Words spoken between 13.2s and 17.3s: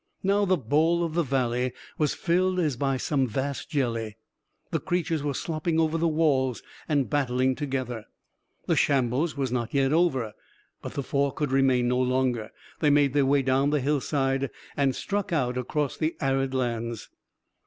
way down the hillside and struck out across the arid lands.